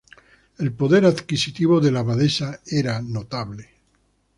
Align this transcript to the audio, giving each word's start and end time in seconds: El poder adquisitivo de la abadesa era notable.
El 0.57 0.73
poder 0.73 1.05
adquisitivo 1.05 1.79
de 1.79 1.91
la 1.91 1.99
abadesa 1.99 2.59
era 2.65 3.03
notable. 3.03 3.69